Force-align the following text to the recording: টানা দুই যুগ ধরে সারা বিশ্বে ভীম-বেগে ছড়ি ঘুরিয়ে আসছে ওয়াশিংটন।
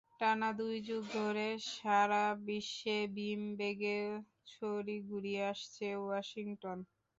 টানা 0.19 0.49
দুই 0.59 0.75
যুগ 0.87 1.03
ধরে 1.15 1.47
সারা 1.71 2.15
বিশ্বে 2.45 2.97
ভীম-বেগে 3.15 3.99
ছড়ি 4.51 4.95
ঘুরিয়ে 5.07 5.41
আসছে 5.51 5.87
ওয়াশিংটন। 5.97 6.77